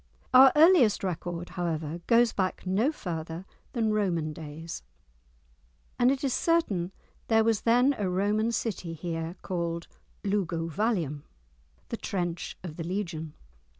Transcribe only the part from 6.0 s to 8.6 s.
it is certain there was then a Roman